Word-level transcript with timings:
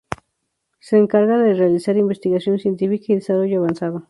Se 0.79 0.97
encarga 0.97 1.37
de 1.37 1.53
realizar 1.53 1.95
investigación 1.95 2.57
científica 2.57 3.13
y 3.13 3.15
desarrollo 3.17 3.59
avanzado. 3.59 3.99